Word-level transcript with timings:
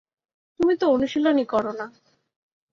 তুমি 0.59 0.73
তো 0.77 0.85
অনুশীলনই 0.87 1.45
কর 1.45 1.65
না। 1.79 1.85